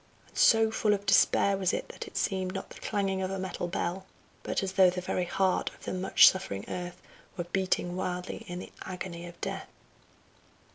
And 0.29 0.35
so 0.39 0.71
full 0.71 0.95
of 0.95 1.05
despair 1.05 1.55
was 1.57 1.73
it 1.73 1.87
that 1.89 2.07
it 2.07 2.17
seemed 2.17 2.55
not 2.55 2.71
the 2.71 2.79
clanging 2.79 3.21
of 3.21 3.29
a 3.29 3.37
metal 3.37 3.67
bell, 3.67 4.07
but 4.41 4.63
as 4.63 4.71
though 4.73 4.89
the 4.89 4.99
very 4.99 5.25
heart 5.25 5.69
of 5.69 5.83
the 5.85 5.93
much 5.93 6.27
suffering 6.27 6.65
earth 6.67 6.99
were 7.37 7.43
beating 7.43 7.95
wildly 7.95 8.43
in 8.47 8.57
the 8.57 8.71
agony 8.83 9.27
of 9.27 9.39
death. 9.41 9.69